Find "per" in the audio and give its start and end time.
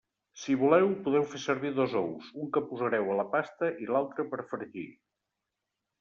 4.31-4.41